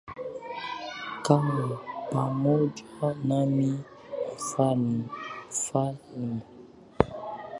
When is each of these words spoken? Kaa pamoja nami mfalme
Kaa 1.25 1.67
pamoja 2.11 3.05
nami 3.27 3.69
mfalme 4.35 6.41